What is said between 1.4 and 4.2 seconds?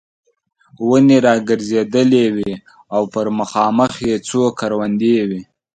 ګرځېدلې وې او پر مخامخ یې